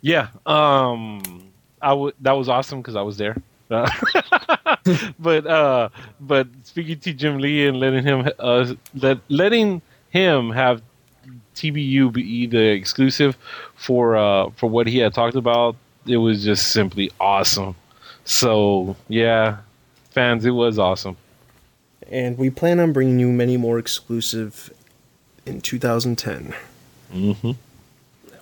[0.01, 2.15] Yeah, um, I would.
[2.21, 3.37] That was awesome because I was there.
[5.19, 10.83] But uh, but speaking to Jim Lee and letting him uh, let letting him have
[11.55, 13.37] TBU be the exclusive
[13.75, 15.77] for uh for what he had talked about,
[16.07, 17.77] it was just simply awesome.
[18.25, 19.59] So yeah,
[20.11, 21.17] fans, it was awesome.
[22.11, 24.73] And we plan on bringing you many more exclusive
[25.47, 26.55] in 2010.
[27.13, 27.51] Mm-hmm.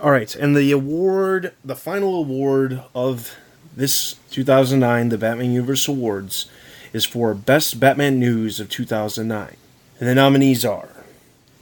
[0.01, 3.34] All right, and the award, the final award of
[3.74, 6.46] this 2009, the Batman Universe Awards,
[6.92, 9.57] is for Best Batman News of 2009.
[9.99, 10.90] And the nominees are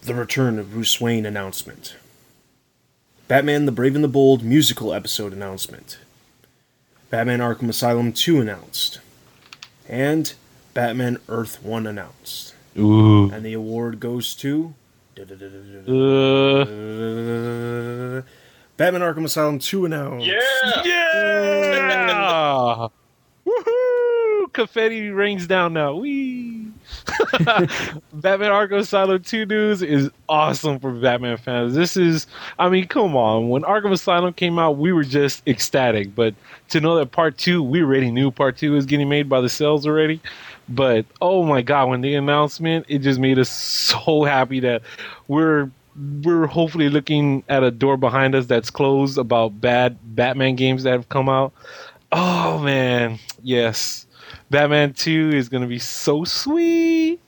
[0.02, 1.96] The Return of Bruce Wayne announcement,
[3.26, 5.96] Batman the Brave and the Bold musical episode announcement,
[7.08, 9.00] Batman Arkham Asylum 2 announced,
[9.88, 10.34] and
[10.74, 12.54] Batman Earth 1 announced.
[12.78, 13.30] Ooh.
[13.30, 14.74] And the award goes to.
[15.18, 15.22] Uh,
[18.76, 20.26] Batman Arkham Asylum 2 announced.
[20.26, 20.82] Yeah!
[20.84, 22.88] Yeah!
[23.46, 24.52] Woohoo!
[24.52, 25.94] Confetti rings down now.
[25.94, 26.66] Wee!
[28.12, 31.74] Batman Arkham Asylum 2 news is awesome for Batman fans.
[31.74, 32.26] This is,
[32.58, 33.48] I mean, come on.
[33.48, 36.14] When Arkham Asylum came out, we were just ecstatic.
[36.14, 36.34] But
[36.70, 39.48] to know that part two, we already knew part two was getting made by the
[39.48, 40.20] sales already.
[40.68, 44.82] But oh my god, when the announcement, it just made us so happy that
[45.28, 45.70] we're
[46.22, 50.90] we're hopefully looking at a door behind us that's closed about bad Batman games that
[50.90, 51.52] have come out.
[52.12, 54.05] Oh man, yes.
[54.50, 57.20] Batman 2 is going to be so sweet.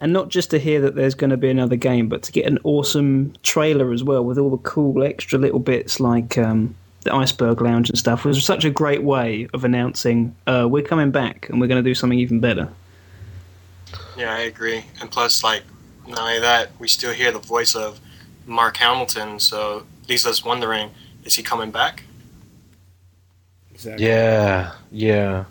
[0.00, 2.44] And not just to hear that there's going to be another game, but to get
[2.44, 7.14] an awesome trailer as well with all the cool extra little bits like um, the
[7.14, 11.48] Iceberg Lounge and stuff was such a great way of announcing uh, we're coming back
[11.48, 12.68] and we're going to do something even better.
[14.18, 14.84] Yeah, I agree.
[15.00, 15.62] And plus, like,
[16.06, 18.00] not only that, we still hear the voice of
[18.46, 20.90] Mark Hamilton, so leaves us wondering,
[21.24, 22.04] is he coming back?
[23.72, 24.06] Exactly.
[24.06, 25.44] Yeah, yeah.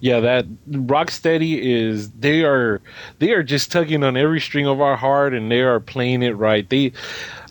[0.00, 2.80] Yeah, that Rocksteady is they are
[3.18, 6.36] they are just tugging on every string of our heart and they are playing it
[6.36, 6.68] right.
[6.68, 6.92] They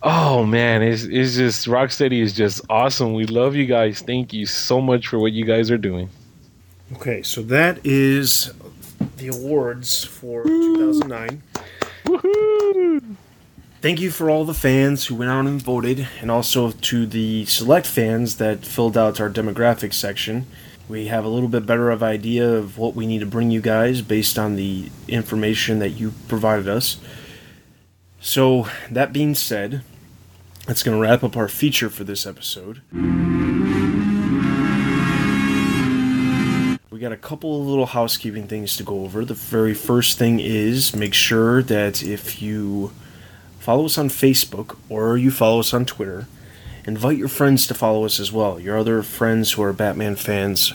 [0.02, 3.14] oh man, it's it's just Rocksteady is just awesome.
[3.14, 4.02] We love you guys.
[4.02, 6.10] Thank you so much for what you guys are doing.
[6.95, 8.52] Okay, so that is
[9.18, 11.43] the awards for 2009.
[13.82, 17.45] Thank you for all the fans who went out and voted, and also to the
[17.45, 20.47] select fans that filled out our demographic section.
[20.89, 23.61] We have a little bit better of idea of what we need to bring you
[23.61, 26.97] guys based on the information that you provided us.
[28.19, 29.83] So, that being said,
[30.65, 32.81] that's going to wrap up our feature for this episode.
[36.89, 39.23] We got a couple of little housekeeping things to go over.
[39.23, 42.93] The very first thing is make sure that if you
[43.59, 46.25] follow us on Facebook or you follow us on Twitter,
[46.89, 48.59] invite your friends to follow us as well.
[48.59, 50.73] Your other friends who are Batman fans,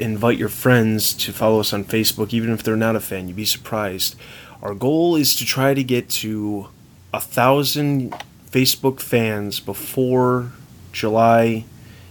[0.00, 3.28] invite your friends to follow us on Facebook, even if they're not a fan.
[3.28, 4.16] You'd be surprised.
[4.60, 6.66] Our goal is to try to get to
[7.12, 8.12] a thousand
[8.50, 10.50] Facebook fans before
[10.92, 11.64] July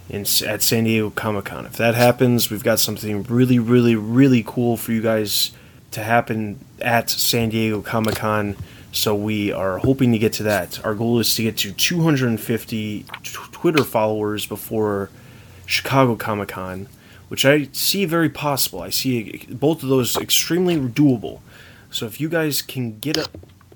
[0.08, 1.66] in, at San Diego Comic Con.
[1.66, 5.52] If that happens, we've got something really, really, really cool for you guys
[5.90, 8.56] to happen at San Diego Comic Con.
[8.94, 10.82] So we are hoping to get to that.
[10.84, 13.06] Our goal is to get to 250 t-
[13.50, 15.10] Twitter followers before
[15.66, 16.86] Chicago Comic Con,
[17.26, 18.82] which I see very possible.
[18.82, 21.40] I see both of those extremely doable.
[21.90, 23.18] So if you guys can get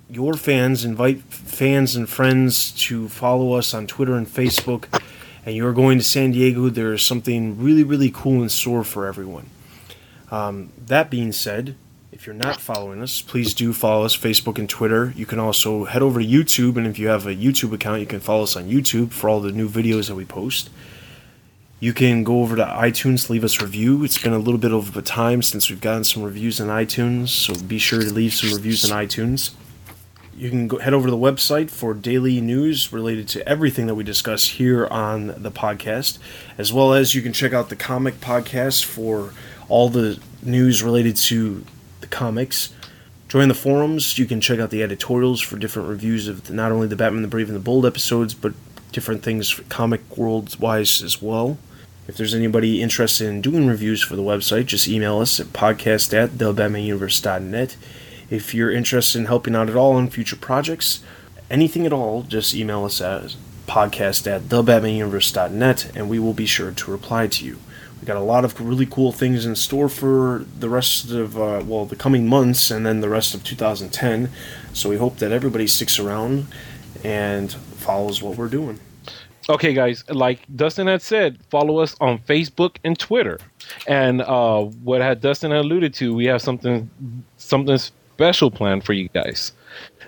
[0.08, 5.02] your fans, invite fans and friends to follow us on Twitter and Facebook,
[5.44, 9.04] and you're going to San Diego, there is something really, really cool in store for
[9.08, 9.50] everyone.
[10.30, 11.74] Um, that being said,
[12.18, 15.12] if you're not following us, please do follow us Facebook and Twitter.
[15.14, 18.06] You can also head over to YouTube, and if you have a YouTube account, you
[18.06, 20.68] can follow us on YouTube for all the new videos that we post.
[21.78, 24.02] You can go over to iTunes, leave us review.
[24.02, 27.28] It's been a little bit of a time since we've gotten some reviews on iTunes,
[27.28, 29.52] so be sure to leave some reviews on iTunes.
[30.36, 33.94] You can go, head over to the website for daily news related to everything that
[33.94, 36.18] we discuss here on the podcast,
[36.58, 39.32] as well as you can check out the comic podcast for
[39.68, 41.64] all the news related to
[42.01, 42.72] the comics.
[43.28, 44.18] Join the forums.
[44.18, 47.22] You can check out the editorials for different reviews of the, not only the Batman
[47.22, 48.55] the Brave and the Bold episodes, but
[48.92, 51.59] different things comic world wise as well.
[52.07, 56.14] If there's anybody interested in doing reviews for the website, just email us at podcast
[56.14, 57.76] at thebatmanuniverse.net.
[58.30, 61.01] If you're interested in helping out at all on future projects,
[61.51, 63.36] anything at all, just email us at
[63.66, 67.59] podcast at thebatmanuniverse.net and we will be sure to reply to you.
[68.01, 71.62] We got a lot of really cool things in store for the rest of, uh,
[71.66, 74.30] well, the coming months and then the rest of 2010.
[74.72, 76.46] So we hope that everybody sticks around
[77.03, 78.78] and follows what we're doing.
[79.51, 83.38] Okay, guys, like Dustin had said, follow us on Facebook and Twitter.
[83.86, 86.90] And uh, what had Dustin alluded to, we have something
[87.38, 89.53] something special planned for you guys.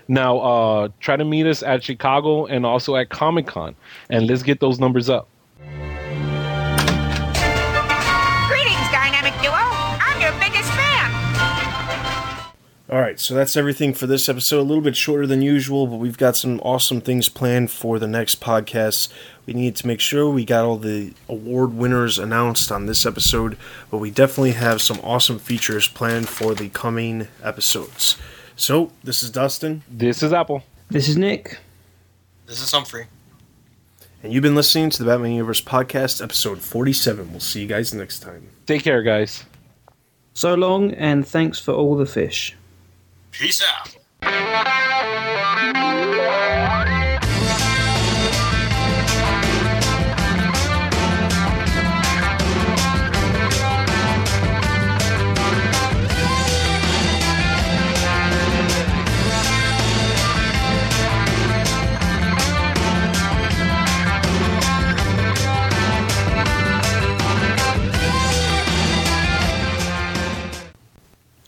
[0.07, 3.75] Now, uh, try to meet us at Chicago and also at Comic Con,
[4.09, 5.27] and let's get those numbers up.
[12.91, 14.59] All right, so that's everything for this episode.
[14.59, 18.07] A little bit shorter than usual, but we've got some awesome things planned for the
[18.07, 19.07] next podcast.
[19.45, 23.57] We need to make sure we got all the award winners announced on this episode,
[23.89, 28.17] but we definitely have some awesome features planned for the coming episodes.
[28.57, 30.63] So, this is Dustin, This is Apple.
[30.89, 31.59] This is Nick.
[32.45, 33.07] This is Humphrey.
[34.21, 37.31] and you've been listening to the Batman Universe Podcast, episode 47.
[37.31, 38.49] We'll see you guys next time.
[38.65, 39.45] Take care, guys.
[40.33, 42.57] So long, and thanks for all the fish.
[43.31, 43.97] Peace out.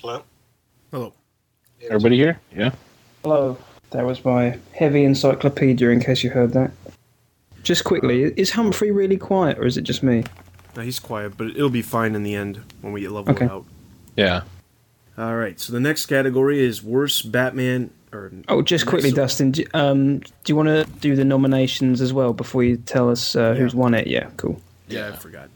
[0.02, 0.24] Hello.
[0.92, 1.14] Hello.
[1.86, 2.40] Everybody here?
[2.56, 2.72] Yeah.
[3.24, 3.58] Hello.
[3.92, 6.72] That was my heavy encyclopedia, in case you heard that.
[7.62, 10.24] Just quickly, is Humphrey really quiet, or is it just me?
[10.76, 13.46] No, he's quiet, but it'll be fine in the end when we get leveled Okay.
[13.46, 13.66] out.
[14.16, 14.42] Yeah.
[15.18, 15.60] All right.
[15.60, 17.92] So the next category is worst Batman.
[18.12, 19.52] Or Oh, just quickly, next- Dustin.
[19.52, 23.36] Do, um, do you want to do the nominations as well before you tell us
[23.36, 24.08] uh, who's won it?
[24.08, 24.60] Yeah, cool.
[24.88, 25.50] Yeah, I forgot.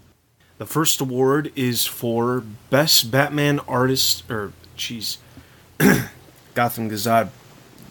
[0.59, 5.17] The first award is for best Batman artist, or jeez,
[6.57, 7.29] Gotham Gazette.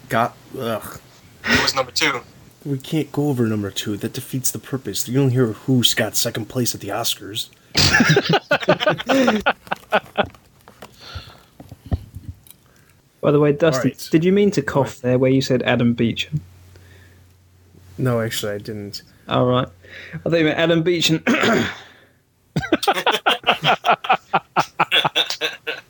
[0.09, 0.99] Got ugh.
[1.43, 2.19] Who was number two?
[2.65, 3.95] We can't go over number two.
[3.95, 5.07] That defeats the purpose.
[5.07, 7.47] You don't hear who's got second place at the Oscars.
[13.21, 14.09] By the way, Dustin, right.
[14.11, 16.41] did you mean to cough there where you said Adam Beecham?
[17.97, 19.01] No, actually, I didn't.
[19.29, 19.69] All right.
[20.13, 21.23] I thought you meant Adam Beecham.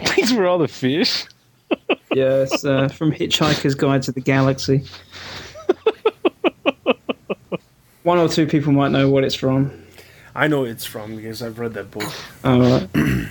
[0.04, 1.26] Thanks were all the fish.
[2.14, 4.84] yes, uh, from Hitchhiker's Guide to the Galaxy.
[8.02, 9.84] One or two people might know what it's from.
[10.34, 12.12] I know it's from because I've read that book.
[12.44, 12.88] All right.